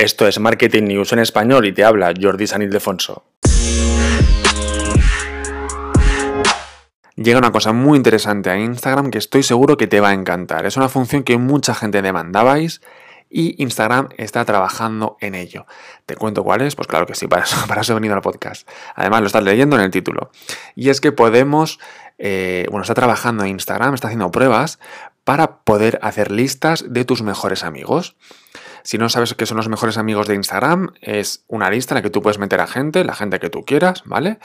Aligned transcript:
Esto 0.00 0.26
es 0.26 0.40
Marketing 0.40 0.84
News 0.84 1.12
en 1.12 1.18
español 1.18 1.66
y 1.66 1.72
te 1.72 1.84
habla 1.84 2.14
Jordi 2.18 2.46
San 2.46 2.62
Ildefonso. 2.62 3.22
Llega 7.16 7.38
una 7.38 7.52
cosa 7.52 7.74
muy 7.74 7.98
interesante 7.98 8.48
a 8.48 8.58
Instagram 8.58 9.10
que 9.10 9.18
estoy 9.18 9.42
seguro 9.42 9.76
que 9.76 9.86
te 9.86 10.00
va 10.00 10.08
a 10.08 10.14
encantar. 10.14 10.64
Es 10.64 10.78
una 10.78 10.88
función 10.88 11.22
que 11.22 11.36
mucha 11.36 11.74
gente 11.74 12.00
demandabais 12.00 12.80
y 13.28 13.62
Instagram 13.62 14.08
está 14.16 14.42
trabajando 14.46 15.18
en 15.20 15.34
ello. 15.34 15.66
¿Te 16.06 16.16
cuento 16.16 16.44
cuál 16.44 16.62
es? 16.62 16.76
Pues 16.76 16.88
claro 16.88 17.04
que 17.04 17.14
sí, 17.14 17.26
para 17.26 17.42
eso, 17.42 17.92
he 17.92 17.94
venido 17.94 18.14
al 18.14 18.22
podcast. 18.22 18.66
Además 18.94 19.20
lo 19.20 19.26
estás 19.26 19.44
leyendo 19.44 19.76
en 19.76 19.82
el 19.82 19.90
título. 19.90 20.30
Y 20.74 20.88
es 20.88 21.02
que 21.02 21.12
podemos, 21.12 21.78
eh, 22.16 22.64
bueno, 22.70 22.84
está 22.84 22.94
trabajando 22.94 23.44
en 23.44 23.50
Instagram, 23.50 23.92
está 23.92 24.08
haciendo 24.08 24.30
pruebas 24.30 24.78
para 25.24 25.58
poder 25.58 25.98
hacer 26.00 26.30
listas 26.30 26.86
de 26.88 27.04
tus 27.04 27.20
mejores 27.20 27.64
amigos. 27.64 28.16
Si 28.82 28.98
no 28.98 29.08
sabes 29.08 29.34
qué 29.34 29.46
son 29.46 29.56
los 29.56 29.68
mejores 29.68 29.98
amigos 29.98 30.26
de 30.26 30.34
Instagram, 30.34 30.92
es 31.00 31.44
una 31.48 31.70
lista 31.70 31.94
en 31.94 31.96
la 31.96 32.02
que 32.02 32.10
tú 32.10 32.22
puedes 32.22 32.38
meter 32.38 32.60
a 32.60 32.66
gente, 32.66 33.04
la 33.04 33.14
gente 33.14 33.38
que 33.38 33.50
tú 33.50 33.64
quieras, 33.64 34.02
¿vale? 34.04 34.38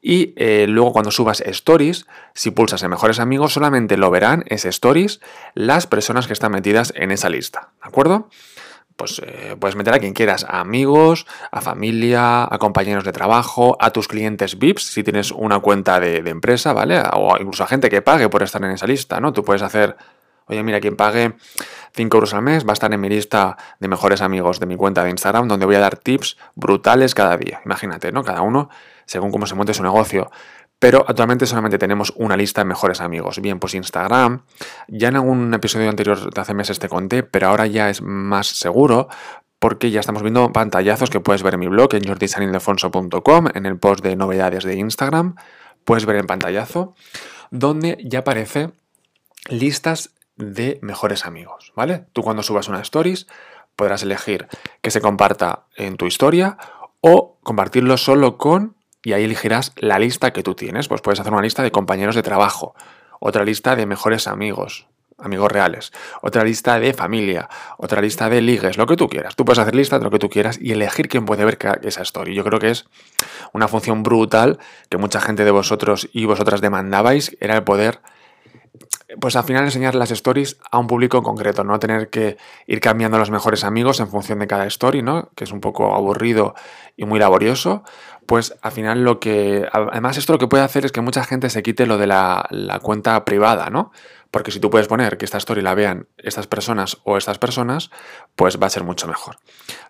Y 0.00 0.34
eh, 0.36 0.66
luego 0.68 0.92
cuando 0.92 1.10
subas 1.10 1.40
stories, 1.40 2.06
si 2.34 2.50
pulsas 2.50 2.82
en 2.82 2.90
mejores 2.90 3.18
amigos, 3.18 3.54
solamente 3.54 3.96
lo 3.96 4.10
verán 4.10 4.44
ese 4.46 4.68
stories 4.68 5.20
las 5.54 5.86
personas 5.86 6.26
que 6.26 6.32
están 6.32 6.52
metidas 6.52 6.92
en 6.96 7.10
esa 7.10 7.28
lista, 7.28 7.72
¿de 7.82 7.88
acuerdo? 7.88 8.28
Pues 8.94 9.20
eh, 9.26 9.56
puedes 9.58 9.76
meter 9.76 9.92
a 9.94 9.98
quien 9.98 10.14
quieras, 10.14 10.46
a 10.48 10.60
amigos, 10.60 11.26
a 11.50 11.60
familia, 11.60 12.44
a 12.44 12.58
compañeros 12.58 13.04
de 13.04 13.12
trabajo, 13.12 13.76
a 13.80 13.90
tus 13.90 14.08
clientes 14.08 14.58
VIPs, 14.58 14.84
si 14.84 15.02
tienes 15.02 15.32
una 15.32 15.58
cuenta 15.58 16.00
de, 16.00 16.22
de 16.22 16.30
empresa, 16.30 16.72
¿vale? 16.72 17.02
O 17.12 17.36
incluso 17.38 17.64
a 17.64 17.66
gente 17.66 17.90
que 17.90 18.00
pague 18.00 18.28
por 18.28 18.42
estar 18.42 18.62
en 18.64 18.70
esa 18.70 18.86
lista, 18.86 19.20
¿no? 19.20 19.32
Tú 19.32 19.44
puedes 19.44 19.62
hacer 19.62 19.96
Oye, 20.48 20.62
mira, 20.62 20.80
quien 20.80 20.96
pague 20.96 21.34
5 21.96 22.16
euros 22.16 22.34
al 22.34 22.42
mes 22.42 22.64
va 22.66 22.70
a 22.70 22.72
estar 22.74 22.92
en 22.92 23.00
mi 23.00 23.08
lista 23.08 23.56
de 23.80 23.88
mejores 23.88 24.20
amigos 24.20 24.60
de 24.60 24.66
mi 24.66 24.76
cuenta 24.76 25.02
de 25.02 25.10
Instagram, 25.10 25.48
donde 25.48 25.66
voy 25.66 25.76
a 25.76 25.80
dar 25.80 25.96
tips 25.96 26.36
brutales 26.54 27.14
cada 27.14 27.36
día. 27.36 27.60
Imagínate, 27.64 28.12
¿no? 28.12 28.22
Cada 28.22 28.42
uno 28.42 28.68
según 29.06 29.30
cómo 29.32 29.46
se 29.46 29.54
monte 29.54 29.72
su 29.72 29.82
negocio. 29.82 30.30
Pero 30.78 31.06
actualmente 31.08 31.46
solamente 31.46 31.78
tenemos 31.78 32.12
una 32.16 32.36
lista 32.36 32.60
de 32.60 32.66
mejores 32.66 33.00
amigos. 33.00 33.40
Bien, 33.40 33.58
pues 33.58 33.72
Instagram, 33.72 34.42
ya 34.88 35.08
en 35.08 35.16
algún 35.16 35.54
episodio 35.54 35.88
anterior 35.88 36.32
de 36.32 36.40
hace 36.40 36.52
meses 36.52 36.78
te 36.78 36.90
conté, 36.90 37.22
pero 37.22 37.48
ahora 37.48 37.66
ya 37.66 37.88
es 37.88 38.02
más 38.02 38.46
seguro 38.46 39.08
porque 39.58 39.90
ya 39.90 40.00
estamos 40.00 40.20
viendo 40.20 40.52
pantallazos 40.52 41.08
que 41.08 41.20
puedes 41.20 41.42
ver 41.42 41.54
en 41.54 41.60
mi 41.60 41.68
blog 41.68 41.94
en 41.94 42.06
jordisanildefonso.com, 42.06 43.46
en 43.54 43.64
el 43.64 43.78
post 43.78 44.04
de 44.04 44.14
novedades 44.16 44.64
de 44.64 44.76
Instagram, 44.76 45.36
puedes 45.86 46.04
ver 46.04 46.16
en 46.16 46.26
pantallazo, 46.26 46.94
donde 47.50 47.96
ya 48.04 48.18
aparece 48.18 48.72
listas 49.48 50.10
de 50.36 50.78
mejores 50.82 51.26
amigos, 51.26 51.72
¿vale? 51.74 52.06
Tú 52.12 52.22
cuando 52.22 52.42
subas 52.42 52.68
una 52.68 52.80
stories 52.80 53.26
podrás 53.74 54.02
elegir 54.02 54.48
que 54.80 54.90
se 54.90 55.00
comparta 55.00 55.64
en 55.76 55.96
tu 55.96 56.06
historia 56.06 56.56
o 57.00 57.38
compartirlo 57.42 57.96
solo 57.96 58.38
con 58.38 58.76
y 59.02 59.12
ahí 59.12 59.24
elegirás 59.24 59.72
la 59.76 59.98
lista 59.98 60.32
que 60.32 60.42
tú 60.42 60.54
tienes. 60.54 60.88
Pues 60.88 61.00
puedes 61.00 61.20
hacer 61.20 61.32
una 61.32 61.42
lista 61.42 61.62
de 61.62 61.70
compañeros 61.70 62.16
de 62.16 62.22
trabajo, 62.22 62.74
otra 63.20 63.44
lista 63.44 63.76
de 63.76 63.86
mejores 63.86 64.26
amigos, 64.26 64.88
amigos 65.18 65.52
reales, 65.52 65.92
otra 66.22 66.42
lista 66.44 66.80
de 66.80 66.92
familia, 66.92 67.48
otra 67.78 68.00
lista 68.00 68.28
de 68.28 68.40
ligues, 68.40 68.76
lo 68.76 68.86
que 68.86 68.96
tú 68.96 69.08
quieras. 69.08 69.36
Tú 69.36 69.44
puedes 69.44 69.58
hacer 69.58 69.74
lista 69.74 69.98
de 69.98 70.04
lo 70.04 70.10
que 70.10 70.18
tú 70.18 70.28
quieras 70.28 70.58
y 70.60 70.72
elegir 70.72 71.08
quién 71.08 71.24
puede 71.24 71.44
ver 71.44 71.58
esa 71.82 72.02
story. 72.02 72.34
Yo 72.34 72.44
creo 72.44 72.58
que 72.58 72.70
es 72.70 72.86
una 73.52 73.68
función 73.68 74.02
brutal 74.02 74.58
que 74.88 74.98
mucha 74.98 75.20
gente 75.20 75.44
de 75.44 75.50
vosotros 75.50 76.08
y 76.12 76.24
vosotras 76.24 76.60
demandabais, 76.60 77.36
era 77.40 77.54
el 77.54 77.62
poder 77.62 78.00
pues 79.20 79.36
al 79.36 79.44
final 79.44 79.64
enseñar 79.64 79.94
las 79.94 80.10
stories 80.10 80.58
a 80.70 80.78
un 80.78 80.86
público 80.86 81.22
concreto, 81.22 81.64
no 81.64 81.78
tener 81.78 82.10
que 82.10 82.36
ir 82.66 82.80
cambiando 82.80 83.18
los 83.18 83.30
mejores 83.30 83.64
amigos 83.64 84.00
en 84.00 84.08
función 84.08 84.38
de 84.38 84.46
cada 84.46 84.66
story, 84.66 85.02
¿no? 85.02 85.30
Que 85.34 85.44
es 85.44 85.52
un 85.52 85.60
poco 85.60 85.94
aburrido 85.94 86.54
y 86.96 87.04
muy 87.04 87.18
laborioso. 87.18 87.84
Pues 88.26 88.56
al 88.62 88.72
final 88.72 89.04
lo 89.04 89.20
que. 89.20 89.68
Además, 89.72 90.16
esto 90.16 90.32
lo 90.32 90.38
que 90.38 90.48
puede 90.48 90.64
hacer 90.64 90.84
es 90.84 90.92
que 90.92 91.00
mucha 91.00 91.24
gente 91.24 91.48
se 91.50 91.62
quite 91.62 91.86
lo 91.86 91.96
de 91.98 92.06
la, 92.06 92.46
la 92.50 92.80
cuenta 92.80 93.24
privada, 93.24 93.70
¿no? 93.70 93.92
Porque 94.30 94.50
si 94.50 94.60
tú 94.60 94.68
puedes 94.68 94.88
poner 94.88 95.16
que 95.16 95.24
esta 95.24 95.38
story 95.38 95.62
la 95.62 95.74
vean 95.74 96.08
estas 96.18 96.46
personas 96.46 96.98
o 97.04 97.16
estas 97.16 97.38
personas, 97.38 97.90
pues 98.34 98.60
va 98.60 98.66
a 98.66 98.70
ser 98.70 98.84
mucho 98.84 99.06
mejor. 99.06 99.36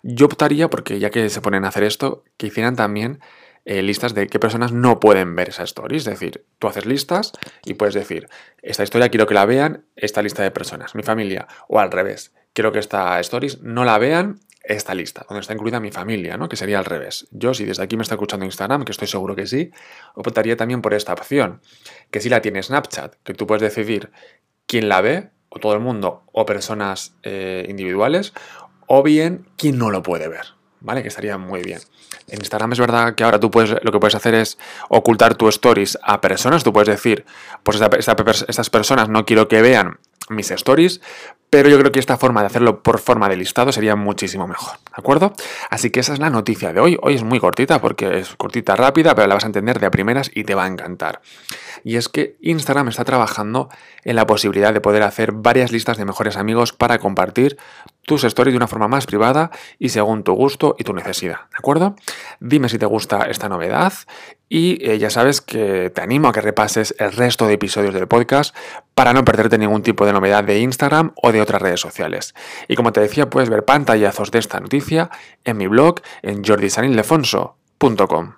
Yo 0.03 0.27
optaría, 0.27 0.69
porque 0.69 0.99
ya 0.99 1.09
que 1.09 1.29
se 1.29 1.41
ponen 1.41 1.65
a 1.65 1.69
hacer 1.69 1.83
esto, 1.83 2.23
que 2.37 2.47
hicieran 2.47 2.75
también 2.75 3.19
eh, 3.67 3.81
listas 3.83 4.13
de 4.13 4.27
qué 4.27 4.39
personas 4.39 4.71
no 4.71 4.97
pueden 5.01 5.35
ver 5.35 5.49
esa 5.49 5.63
story. 5.63 5.97
Es 5.97 6.05
decir, 6.05 6.45
tú 6.57 6.67
haces 6.67 6.85
listas 6.85 7.33
y 7.65 7.73
puedes 7.73 7.95
decir, 7.95 8.29
esta 8.61 8.83
historia 8.83 9.09
quiero 9.09 9.27
que 9.27 9.33
la 9.33 9.45
vean 9.45 9.83
esta 9.97 10.21
lista 10.21 10.41
de 10.41 10.51
personas, 10.51 10.95
mi 10.95 11.03
familia, 11.03 11.49
o 11.67 11.81
al 11.81 11.91
revés, 11.91 12.33
quiero 12.53 12.71
que 12.71 12.79
esta 12.79 13.19
stories 13.19 13.61
no 13.61 13.83
la 13.83 13.97
vean 13.97 14.39
esta 14.63 14.95
lista, 14.95 15.25
donde 15.27 15.41
está 15.41 15.53
incluida 15.53 15.81
mi 15.81 15.91
familia, 15.91 16.37
¿no? 16.37 16.47
Que 16.47 16.55
sería 16.55 16.79
al 16.79 16.85
revés. 16.85 17.27
Yo, 17.31 17.53
si 17.53 17.65
desde 17.65 17.83
aquí 17.83 17.97
me 17.97 18.03
está 18.03 18.15
escuchando 18.15 18.45
Instagram, 18.45 18.85
que 18.85 18.93
estoy 18.93 19.09
seguro 19.09 19.35
que 19.35 19.47
sí, 19.47 19.71
optaría 20.15 20.55
también 20.55 20.81
por 20.81 20.93
esta 20.93 21.11
opción, 21.11 21.59
que 22.09 22.21
si 22.21 22.29
la 22.29 22.41
tiene 22.41 22.63
Snapchat, 22.63 23.15
que 23.23 23.33
tú 23.33 23.47
puedes 23.47 23.61
decidir 23.61 24.11
quién 24.65 24.87
la 24.87 25.01
ve, 25.01 25.29
o 25.49 25.59
todo 25.59 25.73
el 25.73 25.81
mundo, 25.81 26.23
o 26.31 26.45
personas 26.45 27.17
eh, 27.23 27.65
individuales, 27.67 28.33
o 28.87 29.03
bien 29.03 29.45
quién 29.57 29.77
no 29.77 29.91
lo 29.91 30.03
puede 30.03 30.29
ver. 30.29 30.56
¿Vale? 30.87 31.01
Que 31.01 31.09
estaría 31.09 31.37
muy 31.37 31.61
bien. 31.61 31.79
En 32.29 32.39
Instagram 32.39 32.71
es 32.71 32.79
verdad 32.79 33.13
que 33.13 33.25
ahora 33.25 33.41
tú 33.41 33.51
puedes, 33.51 33.75
lo 33.83 33.91
que 33.91 33.99
puedes 33.99 34.15
hacer 34.15 34.33
es 34.33 34.57
ocultar 34.87 35.35
tus 35.35 35.55
stories 35.55 35.97
a 36.01 36.21
personas. 36.21 36.63
Tú 36.63 36.71
puedes 36.71 36.87
decir, 36.87 37.25
pues 37.61 37.81
estas 38.47 38.69
personas 38.69 39.09
no 39.09 39.25
quiero 39.25 39.49
que 39.49 39.61
vean 39.61 39.99
mis 40.29 40.49
stories, 40.51 41.01
pero 41.49 41.69
yo 41.69 41.79
creo 41.79 41.91
que 41.91 41.99
esta 41.99 42.17
forma 42.17 42.41
de 42.41 42.47
hacerlo 42.47 42.83
por 42.83 42.99
forma 42.99 43.29
de 43.29 43.37
listado 43.37 43.71
sería 43.71 43.95
muchísimo 43.95 44.47
mejor, 44.47 44.77
¿de 44.77 44.95
acuerdo? 44.95 45.33
Así 45.69 45.91
que 45.91 46.01
esa 46.01 46.13
es 46.13 46.19
la 46.19 46.29
noticia 46.29 46.73
de 46.73 46.79
hoy. 46.79 46.97
Hoy 47.01 47.15
es 47.15 47.23
muy 47.23 47.39
cortita 47.39 47.79
porque 47.79 48.19
es 48.19 48.35
cortita 48.35 48.75
rápida, 48.75 49.15
pero 49.15 49.27
la 49.27 49.35
vas 49.35 49.43
a 49.43 49.47
entender 49.47 49.79
de 49.79 49.89
primeras 49.89 50.29
y 50.33 50.43
te 50.43 50.55
va 50.55 50.65
a 50.65 50.67
encantar. 50.67 51.21
Y 51.83 51.95
es 51.95 52.09
que 52.09 52.37
Instagram 52.41 52.89
está 52.89 53.05
trabajando 53.05 53.69
en 54.03 54.15
la 54.15 54.27
posibilidad 54.27 54.73
de 54.73 54.81
poder 54.81 55.03
hacer 55.03 55.31
varias 55.31 55.71
listas 55.71 55.97
de 55.97 56.05
mejores 56.05 56.37
amigos 56.37 56.73
para 56.73 56.99
compartir 56.99 57.57
tus 58.03 58.23
stories 58.23 58.53
de 58.53 58.57
una 58.57 58.67
forma 58.67 58.87
más 58.87 59.05
privada 59.05 59.51
y 59.79 59.89
según 59.89 60.23
tu 60.23 60.33
gusto 60.33 60.75
y 60.79 60.83
tu 60.83 60.93
necesidad, 60.93 61.41
¿de 61.51 61.57
acuerdo? 61.57 61.95
Dime 62.39 62.69
si 62.69 62.77
te 62.77 62.85
gusta 62.85 63.23
esta 63.23 63.49
novedad 63.49 63.93
y 64.49 64.77
eh, 64.89 64.97
ya 64.97 65.09
sabes 65.09 65.41
que 65.41 65.89
te 65.89 66.01
animo 66.01 66.29
a 66.29 66.31
que 66.31 66.39
repases 66.39 66.95
el 66.99 67.11
resto 67.11 67.47
de 67.47 67.55
episodios 67.55 67.93
del 67.93 68.07
podcast 68.07 68.55
para 68.95 69.11
no 69.11 69.25
perderte 69.25 69.57
ningún 69.57 69.83
tipo 69.83 70.05
de 70.05 70.13
novedad 70.13 70.45
de 70.45 70.59
Instagram 70.59 71.11
o 71.21 71.33
de 71.33 71.36
otras 71.41 71.61
redes 71.61 71.79
sociales. 71.79 72.33
Y 72.67 72.75
como 72.75 72.91
te 72.91 73.01
decía, 73.01 73.29
puedes 73.29 73.49
ver 73.49 73.65
pantallazos 73.65 74.31
de 74.31 74.39
esta 74.39 74.59
noticia 74.59 75.09
en 75.43 75.57
mi 75.57 75.67
blog 75.67 76.01
en 76.21 76.43
jordisanildefonso.com. 76.43 78.33